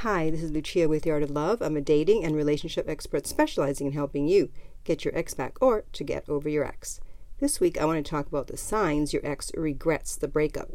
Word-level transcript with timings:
Hi, 0.00 0.30
this 0.30 0.42
is 0.42 0.50
Lucia 0.50 0.88
with 0.88 1.02
The 1.02 1.10
Art 1.10 1.22
of 1.22 1.30
Love. 1.30 1.60
I'm 1.60 1.76
a 1.76 1.82
dating 1.82 2.24
and 2.24 2.34
relationship 2.34 2.88
expert 2.88 3.26
specializing 3.26 3.88
in 3.88 3.92
helping 3.92 4.26
you 4.26 4.48
get 4.82 5.04
your 5.04 5.14
ex 5.14 5.34
back 5.34 5.58
or 5.60 5.84
to 5.92 6.02
get 6.02 6.26
over 6.26 6.48
your 6.48 6.64
ex. 6.64 7.02
This 7.38 7.60
week, 7.60 7.78
I 7.78 7.84
want 7.84 8.02
to 8.02 8.10
talk 8.10 8.26
about 8.26 8.46
the 8.46 8.56
signs 8.56 9.12
your 9.12 9.20
ex 9.26 9.52
regrets 9.54 10.16
the 10.16 10.26
breakup. 10.26 10.70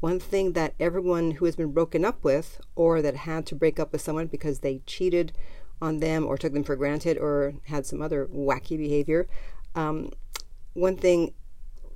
One 0.00 0.18
thing 0.18 0.52
that 0.52 0.72
everyone 0.80 1.32
who 1.32 1.44
has 1.44 1.56
been 1.56 1.72
broken 1.72 2.06
up 2.06 2.24
with 2.24 2.58
or 2.74 3.02
that 3.02 3.16
had 3.16 3.44
to 3.48 3.54
break 3.54 3.78
up 3.78 3.92
with 3.92 4.00
someone 4.00 4.28
because 4.28 4.60
they 4.60 4.80
cheated 4.86 5.32
on 5.82 6.00
them 6.00 6.24
or 6.24 6.38
took 6.38 6.54
them 6.54 6.64
for 6.64 6.74
granted 6.74 7.18
or 7.18 7.52
had 7.64 7.84
some 7.84 8.00
other 8.00 8.24
wacky 8.32 8.78
behavior, 8.78 9.28
um, 9.74 10.10
one 10.72 10.96
thing 10.96 11.34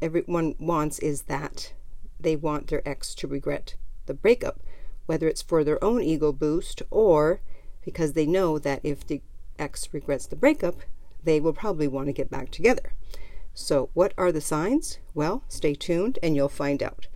everyone 0.03 0.55
wants 0.59 0.99
is 0.99 1.23
that 1.23 1.73
they 2.21 2.37
want 2.37 2.67
their 2.67 2.87
ex 2.87 3.15
to 3.15 3.27
regret 3.27 3.77
the 4.05 4.13
breakup 4.13 4.61
whether 5.07 5.29
it's 5.29 5.43
for 5.43 5.65
their 5.65 5.83
own 5.83 6.03
ego 6.03 6.33
boost 6.33 6.83
or 6.91 7.41
because 7.85 8.13
they 8.13 8.27
know 8.27 8.59
that 8.59 8.81
if 8.83 9.07
the 9.07 9.23
ex 9.59 9.89
regrets 9.93 10.27
the 10.27 10.37
breakup, 10.37 10.81
they 11.23 11.41
will 11.41 11.53
probably 11.53 11.89
want 11.89 12.07
to 12.07 12.13
get 12.13 12.31
back 12.31 12.51
together. 12.51 12.93
So, 13.55 13.89
what 13.95 14.13
are 14.19 14.33
the 14.33 14.41
signs? 14.41 14.99
Well, 15.15 15.43
stay 15.49 15.75
tuned 15.75 16.19
and 16.23 16.37
you'll 16.37 16.49
find 16.49 16.83
out. 16.83 17.09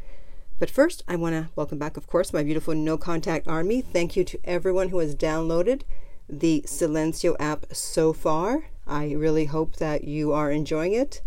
But 0.59 0.71
first, 0.71 1.03
I 1.09 1.17
want 1.17 1.35
to 1.35 1.49
welcome 1.57 1.79
back, 1.79 1.97
of 1.97 2.07
course, 2.07 2.33
my 2.33 2.43
beautiful 2.43 2.75
no 2.75 2.97
contact 2.97 3.49
army. 3.49 3.81
Thank 3.81 4.17
you 4.17 4.25
to 4.25 4.41
everyone 4.45 4.91
who 4.91 4.99
has 4.99 5.15
downloaded 5.15 5.83
the 6.29 6.63
Silenzio 6.67 7.35
app 7.41 7.67
so 7.73 8.13
far. 8.13 8.67
I 8.87 9.13
really 9.13 9.47
hope 9.47 9.77
that 9.77 10.05
you 10.05 10.33
are 10.33 10.51
enjoying 10.51 10.93
it. 10.93 11.23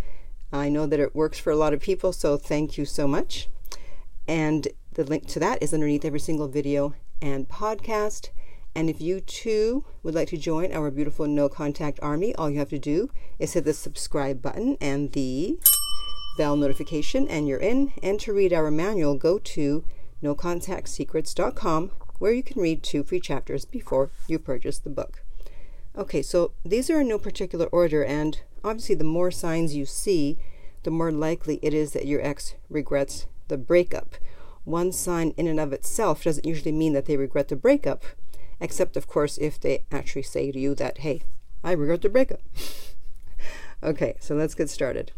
I 0.52 0.70
know 0.70 0.86
that 0.86 1.00
it 1.00 1.16
works 1.16 1.40
for 1.40 1.52
a 1.52 1.56
lot 1.56 1.74
of 1.74 1.82
people, 1.82 2.14
so 2.14 2.38
thank 2.38 2.78
you 2.78 2.86
so 2.86 3.08
much. 3.08 3.50
And 4.28 4.68
the 4.94 5.04
link 5.04 5.28
to 5.28 5.40
that 5.40 5.62
is 5.62 5.74
underneath 5.74 6.06
every 6.06 6.20
single 6.20 6.48
video 6.48 6.94
and 7.22 7.50
podcast. 7.50 8.30
And 8.76 8.90
if 8.90 9.02
you 9.02 9.22
too 9.22 9.86
would 10.02 10.16
like 10.16 10.30
to 10.30 10.38
join 10.38 10.72
our 10.72 10.92
beautiful 10.92 11.28
no 11.28 11.50
contact 11.50 12.00
army, 12.02 12.34
all 12.36 12.50
you 12.50 12.60
have 12.60 12.70
to 12.70 12.80
do 12.80 13.10
is 13.40 13.54
hit 13.54 13.66
the 13.66 13.74
subscribe 13.74 14.42
button 14.42 14.78
and 14.82 15.12
the 15.14 15.60
bell 16.38 16.56
notification, 16.56 17.28
and 17.28 17.48
you're 17.48 17.60
in. 17.60 17.94
And 18.02 18.20
to 18.22 18.34
read 18.34 18.54
our 18.54 18.72
manual, 18.72 19.16
go 19.16 19.40
to 19.40 19.84
nocontactsecrets.com 20.24 21.92
where 22.20 22.32
you 22.32 22.44
can 22.44 22.62
read 22.62 22.84
two 22.84 23.04
free 23.04 23.20
chapters 23.20 23.66
before 23.66 24.12
you 24.28 24.40
purchase 24.40 24.80
the 24.80 24.90
book. 24.90 25.24
Okay, 25.96 26.22
so 26.22 26.54
these 26.66 26.90
are 26.90 27.02
in 27.02 27.08
no 27.08 27.20
particular 27.20 27.68
order, 27.68 28.04
and 28.04 28.42
obviously, 28.64 28.96
the 28.96 29.04
more 29.04 29.30
signs 29.30 29.76
you 29.76 29.86
see, 29.86 30.38
the 30.84 30.92
more 30.92 31.12
likely 31.12 31.60
it 31.62 31.74
is 31.74 31.92
that 31.92 32.08
your 32.08 32.22
ex 32.26 32.56
regrets 32.70 33.28
the 33.48 33.58
breakup 33.58 34.16
one 34.66 34.92
sign 34.92 35.34
in 35.38 35.48
and 35.48 35.60
of 35.60 35.74
itself 35.74 36.24
doesn't 36.24 36.46
usually 36.46 36.72
mean 36.72 36.94
that 36.94 37.06
they 37.06 37.18
regret 37.18 37.50
the 37.50 37.56
breakup, 37.56 38.04
except, 38.60 38.96
of 38.96 39.08
course, 39.08 39.38
if 39.38 39.60
they 39.60 39.84
actually 39.92 40.24
say 40.24 40.52
to 40.52 40.60
you 40.60 40.74
that, 40.76 41.00
hey, 41.00 41.24
I 41.64 41.74
regret 41.74 42.02
the 42.02 42.10
breakup. 42.10 42.42
okay, 43.84 44.16
so 44.20 44.36
let's 44.36 44.56
get 44.56 44.70
started. 44.70 45.12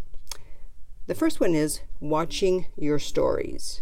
The 1.08 1.16
first 1.16 1.40
one 1.40 1.54
is 1.54 1.82
watching 2.00 2.66
your 2.76 2.98
stories. 2.98 3.82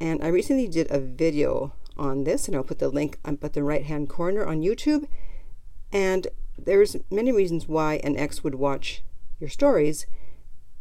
And 0.00 0.22
I 0.22 0.28
recently 0.28 0.66
did 0.66 0.90
a 0.90 0.98
video 0.98 1.72
on 1.96 2.24
this, 2.24 2.46
and 2.46 2.56
I'll 2.56 2.64
put 2.64 2.78
the 2.78 2.88
link 2.88 3.18
up 3.24 3.42
at 3.44 3.52
the 3.52 3.62
right 3.62 3.84
hand 3.84 4.08
corner 4.08 4.44
on 4.44 4.62
YouTube. 4.62 5.06
And 5.92 6.26
there's 6.56 6.96
many 7.10 7.30
reasons 7.30 7.68
why 7.68 8.00
an 8.02 8.16
ex 8.16 8.42
would 8.42 8.56
watch 8.56 9.02
your 9.38 9.50
stories, 9.50 10.06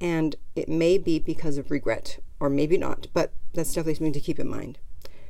and 0.01 0.35
it 0.55 0.69
may 0.69 0.97
be 0.97 1.19
because 1.19 1.57
of 1.57 1.69
regret 1.69 2.19
or 2.39 2.49
maybe 2.49 2.77
not, 2.77 3.07
but 3.13 3.31
that's 3.53 3.69
definitely 3.69 3.95
something 3.95 4.13
to 4.13 4.19
keep 4.19 4.39
in 4.39 4.47
mind. 4.47 4.77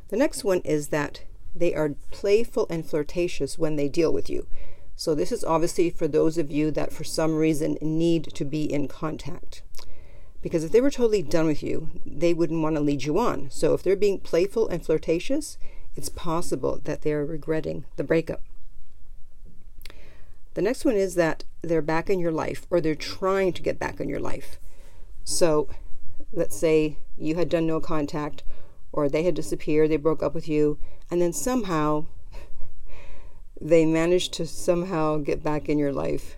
The 0.09 0.17
next 0.17 0.43
one 0.43 0.61
is 0.61 0.89
that 0.89 1.23
they 1.55 1.73
are 1.73 1.95
playful 2.11 2.67
and 2.69 2.85
flirtatious 2.85 3.57
when 3.57 3.75
they 3.75 3.89
deal 3.89 4.13
with 4.13 4.29
you. 4.29 4.47
So, 4.95 5.13
this 5.13 5.31
is 5.31 5.43
obviously 5.43 5.89
for 5.89 6.07
those 6.07 6.37
of 6.37 6.51
you 6.51 6.71
that 6.71 6.91
for 6.91 7.03
some 7.03 7.35
reason 7.35 7.77
need 7.81 8.33
to 8.33 8.45
be 8.45 8.63
in 8.63 8.87
contact. 8.87 9.61
Because 10.41 10.63
if 10.63 10.71
they 10.71 10.81
were 10.81 10.91
totally 10.91 11.21
done 11.21 11.45
with 11.45 11.61
you, 11.61 11.89
they 12.05 12.33
wouldn't 12.33 12.63
want 12.63 12.75
to 12.77 12.81
lead 12.81 13.03
you 13.03 13.19
on. 13.19 13.49
So, 13.51 13.73
if 13.73 13.83
they're 13.83 13.95
being 13.95 14.19
playful 14.19 14.67
and 14.67 14.83
flirtatious, 14.83 15.57
it's 15.95 16.09
possible 16.09 16.79
that 16.83 17.01
they're 17.01 17.25
regretting 17.25 17.85
the 17.95 18.03
breakup. 18.03 18.41
The 20.55 20.61
next 20.63 20.85
one 20.85 20.95
is 20.95 21.13
that 21.15 21.43
they're 21.61 21.83
back 21.83 22.09
in 22.09 22.19
your 22.19 22.31
life 22.31 22.65
or 22.71 22.81
they're 22.81 22.95
trying 22.95 23.53
to 23.53 23.61
get 23.61 23.77
back 23.77 23.99
in 23.99 24.09
your 24.09 24.19
life. 24.19 24.57
So, 25.23 25.69
let's 26.31 26.57
say 26.57 26.97
you 27.17 27.35
had 27.35 27.49
done 27.49 27.67
no 27.67 27.79
contact 27.79 28.43
or 28.91 29.09
they 29.09 29.23
had 29.23 29.35
disappeared, 29.35 29.89
they 29.89 29.97
broke 29.97 30.23
up 30.23 30.33
with 30.33 30.47
you, 30.47 30.79
and 31.11 31.21
then 31.21 31.33
somehow 31.33 32.05
they 33.61 33.85
managed 33.85 34.33
to 34.33 34.47
somehow 34.47 35.17
get 35.17 35.43
back 35.43 35.69
in 35.69 35.77
your 35.77 35.91
life 35.91 36.37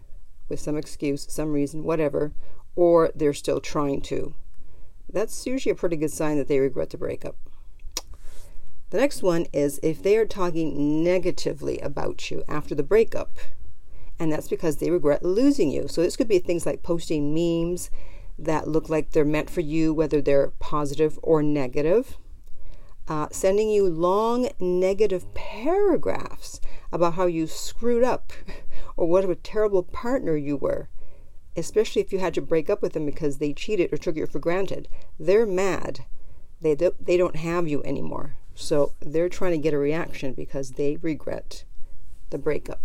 with 0.49 0.59
some 0.59 0.75
excuse, 0.75 1.25
some 1.29 1.53
reason, 1.53 1.83
whatever, 1.83 2.33
or 2.75 3.11
they're 3.15 3.33
still 3.33 3.59
trying 3.59 4.01
to. 4.01 4.33
That's 5.11 5.45
usually 5.45 5.71
a 5.71 5.75
pretty 5.75 5.95
good 5.95 6.11
sign 6.11 6.37
that 6.37 6.47
they 6.47 6.59
regret 6.59 6.89
the 6.89 6.97
breakup. 6.97 7.35
The 8.89 8.97
next 8.97 9.21
one 9.21 9.45
is 9.53 9.79
if 9.83 10.01
they 10.01 10.17
are 10.17 10.25
talking 10.25 11.03
negatively 11.03 11.77
about 11.79 12.31
you 12.31 12.43
after 12.47 12.73
the 12.73 12.83
breakup, 12.83 13.37
and 14.19 14.31
that's 14.31 14.49
because 14.49 14.77
they 14.77 14.89
regret 14.89 15.23
losing 15.23 15.69
you. 15.69 15.87
So 15.87 16.01
this 16.01 16.17
could 16.17 16.27
be 16.27 16.39
things 16.39 16.65
like 16.65 16.83
posting 16.83 17.33
memes 17.33 17.89
that 18.39 18.67
look 18.67 18.89
like 18.89 19.11
they're 19.11 19.25
meant 19.25 19.49
for 19.49 19.61
you, 19.61 19.93
whether 19.93 20.21
they're 20.21 20.51
positive 20.59 21.19
or 21.21 21.43
negative. 21.43 22.17
Uh, 23.07 23.27
sending 23.31 23.69
you 23.69 23.89
long 23.89 24.49
negative 24.59 25.33
paragraphs 25.33 26.61
about 26.91 27.15
how 27.15 27.25
you 27.25 27.47
screwed 27.47 28.03
up 28.03 28.31
or 28.97 29.07
what 29.07 29.27
a 29.27 29.35
terrible 29.35 29.83
partner 29.83 30.37
you 30.37 30.55
were, 30.55 30.89
especially 31.55 32.01
if 32.01 32.13
you 32.13 32.19
had 32.19 32.33
to 32.33 32.41
break 32.41 32.69
up 32.69 32.81
with 32.81 32.93
them 32.93 33.05
because 33.05 33.37
they 33.37 33.51
cheated 33.51 33.91
or 33.91 33.97
took 33.97 34.15
you 34.15 34.25
for 34.27 34.39
granted. 34.39 34.87
They're 35.19 35.45
mad. 35.45 36.05
They, 36.61 36.75
they 36.75 37.17
don't 37.17 37.37
have 37.37 37.67
you 37.67 37.83
anymore. 37.83 38.35
So 38.53 38.93
they're 38.99 39.29
trying 39.29 39.53
to 39.53 39.57
get 39.57 39.73
a 39.73 39.77
reaction 39.77 40.33
because 40.33 40.71
they 40.71 40.97
regret 40.97 41.63
the 42.29 42.37
breakup. 42.37 42.81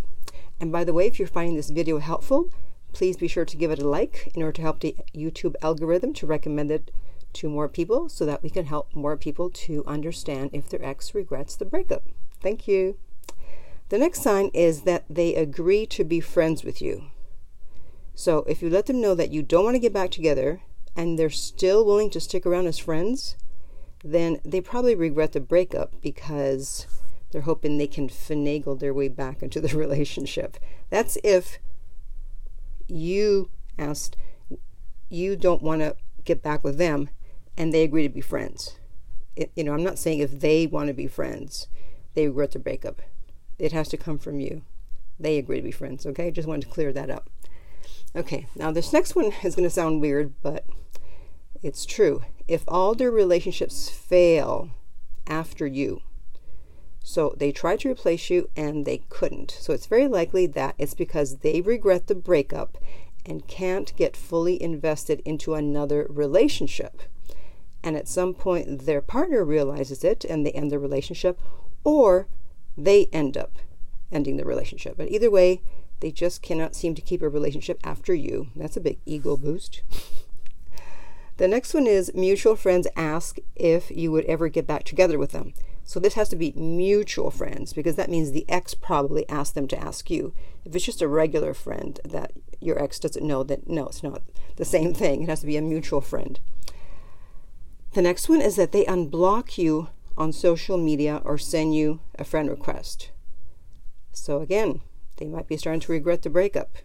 And 0.60 0.72
by 0.72 0.84
the 0.84 0.93
way, 0.93 1.06
if 1.06 1.19
you're 1.19 1.28
finding 1.28 1.56
this 1.56 1.70
video 1.70 1.98
helpful, 1.98 2.48
Please 2.94 3.16
be 3.16 3.28
sure 3.28 3.44
to 3.44 3.56
give 3.56 3.71
it 3.71 3.81
a 3.81 3.88
like 3.88 4.32
in 4.34 4.43
order 4.43 4.53
to 4.53 4.62
help 4.62 4.81
the 4.81 4.97
YouTube 5.15 5.56
algorithm 5.60 6.15
to 6.15 6.27
recommend 6.27 6.71
it 6.71 6.93
to 7.34 7.50
more 7.50 7.69
people 7.69 8.09
so 8.09 8.25
that 8.25 8.43
we 8.43 8.49
can 8.49 8.66
help 8.66 8.94
more 8.94 9.16
people 9.16 9.50
to 9.50 9.84
understand 9.87 10.50
if 10.53 10.69
their 10.69 10.84
ex 10.84 11.15
regrets 11.15 11.56
the 11.56 11.65
breakup. 11.65 12.05
Thank 12.41 12.69
you. 12.69 12.97
The 13.88 13.99
next 13.99 14.22
sign 14.22 14.50
is 14.55 14.82
that 14.82 15.05
they 15.10 15.34
agree 15.34 15.87
to 15.87 16.05
be 16.05 16.21
friends 16.21 16.65
with 16.65 16.81
you. 16.81 17.06
So 18.15 18.44
if 18.49 18.62
you 18.62 18.71
let 18.71 18.87
them 18.87 19.00
know 19.00 19.16
that 19.16 19.32
you 19.32 19.43
don't 19.43 19.65
want 19.65 19.75
to 19.75 19.81
get 19.81 19.93
back 19.93 20.12
together 20.12 20.62
and 20.97 21.19
they're 21.19 21.31
still 21.31 21.84
willing 21.84 22.11
to 22.11 22.21
stick 22.21 22.47
around 22.47 22.69
as 22.69 22.78
friends, 22.78 23.37
then 24.05 24.38
they 24.44 24.61
probably 24.61 24.94
regret 24.94 25.32
the 25.32 25.41
breakup 25.41 26.00
because 26.00 26.87
they're 27.32 27.43
hoping 27.43 27.76
they 27.76 27.88
can 27.88 28.09
finagle 28.09 28.78
their 28.78 28.94
way 28.94 29.09
back 29.09 29.43
into 29.43 29.61
the 29.61 29.76
relationship. 29.76 30.56
That's 30.91 31.19
if 31.25 31.59
you 32.88 33.50
asked, 33.78 34.16
you 35.08 35.36
don't 35.36 35.62
want 35.62 35.80
to 35.80 35.96
get 36.24 36.42
back 36.42 36.64
with 36.64 36.78
them, 36.78 37.08
and 37.56 37.72
they 37.72 37.82
agree 37.82 38.02
to 38.02 38.14
be 38.14 38.20
friends. 38.20 38.78
It, 39.36 39.50
you 39.56 39.64
know, 39.64 39.72
I'm 39.72 39.82
not 39.82 39.98
saying 39.98 40.20
if 40.20 40.40
they 40.40 40.66
want 40.66 40.88
to 40.88 40.94
be 40.94 41.06
friends, 41.06 41.68
they 42.14 42.26
regret 42.26 42.52
the 42.52 42.58
breakup. 42.58 43.02
It 43.58 43.72
has 43.72 43.88
to 43.88 43.96
come 43.96 44.18
from 44.18 44.40
you. 44.40 44.62
They 45.18 45.38
agree 45.38 45.58
to 45.58 45.62
be 45.62 45.70
friends, 45.70 46.06
okay? 46.06 46.30
Just 46.30 46.48
wanted 46.48 46.62
to 46.62 46.72
clear 46.72 46.92
that 46.92 47.10
up. 47.10 47.30
Okay, 48.16 48.46
now 48.54 48.70
this 48.70 48.92
next 48.92 49.14
one 49.14 49.32
is 49.42 49.56
going 49.56 49.68
to 49.68 49.70
sound 49.70 50.00
weird, 50.00 50.34
but 50.42 50.64
it's 51.62 51.86
true. 51.86 52.22
If 52.46 52.64
all 52.68 52.94
their 52.94 53.10
relationships 53.10 53.88
fail 53.88 54.70
after 55.26 55.66
you, 55.66 56.00
so 57.06 57.34
they 57.37 57.53
tried 57.53 57.81
to 57.81 57.90
replace 57.90 58.31
you 58.31 58.49
and 58.56 58.87
they 58.87 59.02
couldn't. 59.11 59.50
So 59.61 59.75
it's 59.75 59.87
very 59.87 60.08
likely 60.08 60.46
that 60.46 60.75
it's 60.78 60.94
because 60.94 61.37
they 61.38 61.61
regret 61.61 62.06
the 62.06 62.14
breakup 62.14 62.78
and 63.26 63.46
can't 63.46 63.94
get 63.94 64.17
fully 64.17 64.61
invested 64.61 65.20
into 65.26 65.55
another 65.55 66.06
relationship. 66.08 67.02
And 67.82 67.94
at 67.94 68.08
some 68.08 68.32
point, 68.32 68.87
their 68.87 69.02
partner 69.02 69.44
realizes 69.44 70.02
it 70.02 70.25
and 70.25 70.46
they 70.46 70.52
end 70.52 70.73
the 70.73 70.78
relationship, 70.78 71.38
or 71.84 72.26
they 72.76 73.06
end 73.12 73.37
up 73.37 73.58
ending 74.11 74.38
the 74.38 74.46
relationship. 74.46 74.96
But 74.96 75.11
either 75.11 75.31
way, 75.31 75.61
they 76.00 76.11
just 76.11 76.40
cannot 76.40 76.75
seem 76.75 76.94
to 76.94 77.02
keep 77.02 77.20
a 77.20 77.28
relationship 77.28 77.78
after 77.84 78.14
you. 78.14 78.49
That's 78.56 78.78
a 78.78 78.81
big 78.81 78.99
ego 79.05 79.37
boost. 79.37 79.82
the 81.37 81.49
next 81.49 81.75
one 81.75 81.87
is 81.87 82.14
mutual 82.14 82.56
friends 82.56 82.88
ask 82.96 83.37
if 83.55 83.90
you 83.90 84.11
would 84.11 84.25
ever 84.25 84.49
get 84.49 84.67
back 84.67 84.84
together 84.84 85.19
with 85.19 85.32
them. 85.32 85.52
So 85.84 86.00
this 86.00 86.14
has 86.14 86.31
to 86.31 86.36
be 86.36 86.52
mutual 86.52 87.31
friends 87.31 87.72
because 87.72 87.96
that 87.96 88.10
means 88.10 88.32
the 88.32 88.46
ex 88.48 88.75
probably 88.75 89.28
asked 89.28 89.54
them 89.54 89.69
to 89.69 89.78
ask 89.78 90.10
you. 90.10 90.32
If 90.64 90.75
it's 90.75 90.84
just 90.84 91.02
a 91.02 91.08
regular 91.08 91.52
friend 91.52 92.00
that 92.04 92.32
your 92.60 92.82
ex 92.82 92.98
doesn't 92.98 93.26
know, 93.26 93.42
that 93.44 93.69
no, 93.69 93.86
it's 93.86 94.02
not 94.02 94.22
the 94.56 94.64
same 94.64 94.94
thing. 94.94 95.22
It 95.22 95.28
has 95.28 95.40
to 95.40 95.46
be 95.46 95.58
a 95.58 95.62
mutual 95.62 96.00
friend. 96.00 96.40
The 97.92 98.02
next 98.02 98.28
one 98.28 98.40
is 98.40 98.56
that 98.56 98.72
they 98.72 98.84
unblock 98.86 99.58
you 99.58 99.88
on 100.16 100.32
social 100.32 100.78
media 100.78 101.20
or 101.25 101.36
send 101.38 101.75
you 101.76 102.00
a 102.19 102.25
friend 102.25 102.48
request. 102.48 103.10
So, 104.12 104.40
again, 104.40 104.80
they 105.16 105.26
might 105.26 105.48
be 105.48 105.56
starting 105.56 105.80
to 105.80 105.92
regret 105.92 106.22
the 106.22 106.30
breakup. 106.30 106.76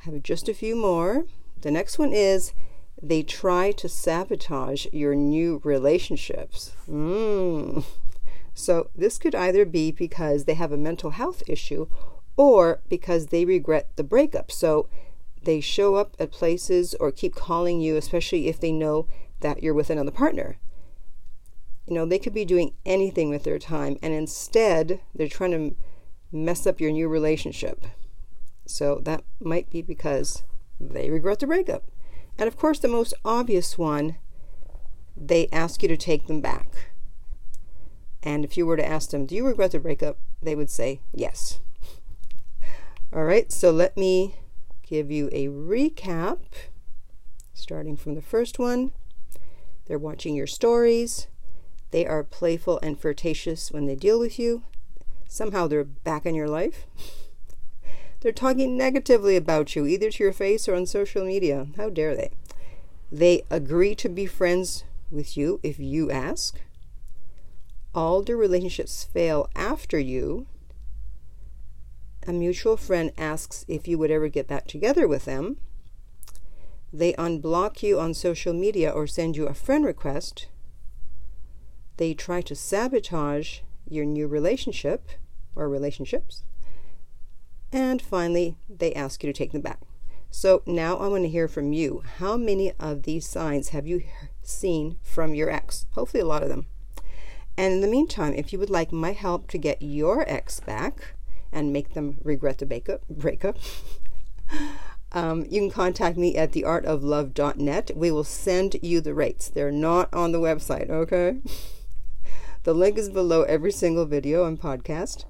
I 0.00 0.10
have 0.10 0.22
just 0.22 0.48
a 0.48 0.54
few 0.54 0.74
more. 0.76 1.24
The 1.60 1.70
next 1.70 1.98
one 1.98 2.12
is 2.12 2.52
they 3.02 3.22
try 3.22 3.72
to 3.72 3.88
sabotage 3.88 4.86
your 4.92 5.14
new 5.14 5.60
relationships. 5.64 6.72
Mm. 6.88 7.84
So, 8.54 8.88
this 8.96 9.18
could 9.18 9.34
either 9.34 9.66
be 9.66 9.92
because 9.92 10.44
they 10.44 10.54
have 10.54 10.72
a 10.72 10.78
mental 10.78 11.10
health 11.10 11.42
issue 11.46 11.88
or 12.38 12.80
because 12.88 13.26
they 13.26 13.44
regret 13.44 13.90
the 13.96 14.04
breakup. 14.04 14.50
So, 14.50 14.88
they 15.42 15.60
show 15.60 15.96
up 15.96 16.16
at 16.18 16.32
places 16.32 16.94
or 16.98 17.12
keep 17.12 17.34
calling 17.34 17.80
you, 17.80 17.96
especially 17.96 18.48
if 18.48 18.58
they 18.58 18.72
know 18.72 19.06
that 19.40 19.62
you're 19.62 19.74
with 19.74 19.90
another 19.90 20.10
partner. 20.10 20.56
You 21.86 21.94
know, 21.94 22.06
they 22.06 22.18
could 22.18 22.34
be 22.34 22.46
doing 22.46 22.72
anything 22.86 23.28
with 23.28 23.44
their 23.44 23.58
time, 23.58 23.98
and 24.02 24.14
instead, 24.14 25.00
they're 25.14 25.28
trying 25.28 25.52
to 25.52 25.76
mess 26.32 26.66
up 26.66 26.80
your 26.80 26.90
new 26.90 27.08
relationship. 27.08 27.84
So, 28.66 29.00
that 29.04 29.22
might 29.38 29.68
be 29.68 29.82
because 29.82 30.44
they 30.80 31.10
regret 31.10 31.40
the 31.40 31.46
breakup. 31.46 31.84
And 32.38 32.48
of 32.48 32.56
course, 32.56 32.78
the 32.78 32.88
most 32.88 33.14
obvious 33.24 33.78
one, 33.78 34.16
they 35.16 35.48
ask 35.52 35.82
you 35.82 35.88
to 35.88 35.96
take 35.96 36.26
them 36.26 36.40
back. 36.40 36.90
And 38.22 38.44
if 38.44 38.56
you 38.56 38.66
were 38.66 38.76
to 38.76 38.86
ask 38.86 39.10
them, 39.10 39.26
Do 39.26 39.34
you 39.34 39.46
regret 39.46 39.72
the 39.72 39.78
breakup? 39.78 40.18
they 40.42 40.54
would 40.54 40.70
say 40.70 41.00
yes. 41.12 41.60
All 43.12 43.24
right, 43.24 43.50
so 43.50 43.70
let 43.70 43.96
me 43.96 44.34
give 44.82 45.10
you 45.10 45.28
a 45.32 45.48
recap, 45.48 46.38
starting 47.54 47.96
from 47.96 48.14
the 48.14 48.22
first 48.22 48.58
one. 48.58 48.92
They're 49.86 49.98
watching 49.98 50.34
your 50.34 50.46
stories. 50.46 51.28
They 51.92 52.06
are 52.06 52.24
playful 52.24 52.78
and 52.82 53.00
flirtatious 53.00 53.70
when 53.70 53.86
they 53.86 53.94
deal 53.94 54.18
with 54.18 54.38
you. 54.38 54.64
Somehow 55.28 55.66
they're 55.66 55.84
back 55.84 56.26
in 56.26 56.34
your 56.34 56.48
life. 56.48 56.86
They're 58.20 58.32
talking 58.32 58.76
negatively 58.76 59.36
about 59.36 59.76
you, 59.76 59.86
either 59.86 60.10
to 60.10 60.24
your 60.24 60.32
face 60.32 60.68
or 60.68 60.74
on 60.74 60.86
social 60.86 61.24
media. 61.24 61.68
How 61.76 61.90
dare 61.90 62.16
they? 62.16 62.30
They 63.12 63.42
agree 63.50 63.94
to 63.96 64.08
be 64.08 64.26
friends 64.26 64.84
with 65.10 65.36
you 65.36 65.60
if 65.62 65.78
you 65.78 66.10
ask. 66.10 66.58
All 67.94 68.22
their 68.22 68.36
relationships 68.36 69.04
fail 69.04 69.48
after 69.54 69.98
you. 69.98 70.46
A 72.26 72.32
mutual 72.32 72.76
friend 72.76 73.12
asks 73.16 73.64
if 73.68 73.86
you 73.86 73.98
would 73.98 74.10
ever 74.10 74.28
get 74.28 74.48
back 74.48 74.66
together 74.66 75.06
with 75.06 75.26
them. 75.26 75.58
They 76.92 77.12
unblock 77.14 77.82
you 77.82 78.00
on 78.00 78.14
social 78.14 78.52
media 78.52 78.90
or 78.90 79.06
send 79.06 79.36
you 79.36 79.46
a 79.46 79.54
friend 79.54 79.84
request. 79.84 80.48
They 81.98 82.14
try 82.14 82.42
to 82.42 82.54
sabotage 82.54 83.60
your 83.88 84.04
new 84.04 84.26
relationship 84.26 85.10
or 85.54 85.68
relationships. 85.68 86.42
And 87.76 88.00
finally, 88.00 88.56
they 88.70 88.94
ask 88.94 89.22
you 89.22 89.30
to 89.30 89.36
take 89.36 89.52
them 89.52 89.60
back. 89.60 89.82
So 90.30 90.62
now 90.64 90.96
I 90.96 91.08
want 91.08 91.24
to 91.24 91.28
hear 91.28 91.46
from 91.46 91.74
you. 91.74 92.02
How 92.16 92.38
many 92.38 92.72
of 92.80 93.02
these 93.02 93.28
signs 93.28 93.68
have 93.68 93.86
you 93.86 94.02
seen 94.40 94.96
from 95.02 95.34
your 95.34 95.50
ex? 95.50 95.84
Hopefully, 95.90 96.22
a 96.22 96.26
lot 96.26 96.42
of 96.42 96.48
them. 96.48 96.64
And 97.54 97.74
in 97.74 97.80
the 97.82 97.86
meantime, 97.86 98.32
if 98.32 98.50
you 98.50 98.58
would 98.58 98.70
like 98.70 98.92
my 98.92 99.12
help 99.12 99.48
to 99.48 99.58
get 99.58 99.82
your 99.82 100.24
ex 100.26 100.58
back 100.58 101.16
and 101.52 101.70
make 101.70 101.92
them 101.92 102.16
regret 102.24 102.56
the 102.56 102.64
breakup, 102.64 103.06
breakup 103.10 103.58
um, 105.12 105.44
you 105.50 105.60
can 105.60 105.70
contact 105.70 106.16
me 106.16 106.34
at 106.34 106.52
theartoflove.net. 106.52 107.90
We 107.94 108.10
will 108.10 108.24
send 108.24 108.76
you 108.80 109.02
the 109.02 109.12
rates. 109.12 109.50
They're 109.50 109.70
not 109.70 110.08
on 110.14 110.32
the 110.32 110.40
website, 110.40 110.88
okay? 110.88 111.40
the 112.62 112.72
link 112.72 112.96
is 112.96 113.10
below 113.10 113.42
every 113.42 113.70
single 113.70 114.06
video 114.06 114.46
and 114.46 114.58
podcast. 114.58 115.26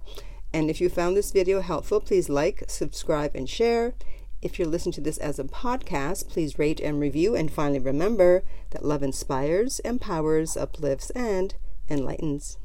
And 0.52 0.70
if 0.70 0.80
you 0.80 0.88
found 0.88 1.16
this 1.16 1.32
video 1.32 1.60
helpful, 1.60 2.00
please 2.00 2.28
like, 2.28 2.64
subscribe, 2.68 3.34
and 3.34 3.48
share. 3.48 3.94
If 4.42 4.58
you're 4.58 4.68
listening 4.68 4.92
to 4.94 5.00
this 5.00 5.18
as 5.18 5.38
a 5.38 5.44
podcast, 5.44 6.28
please 6.28 6.58
rate 6.58 6.80
and 6.80 7.00
review. 7.00 7.34
And 7.34 7.50
finally, 7.50 7.80
remember 7.80 8.44
that 8.70 8.84
love 8.84 9.02
inspires, 9.02 9.80
empowers, 9.80 10.56
uplifts, 10.56 11.10
and 11.10 11.54
enlightens. 11.88 12.58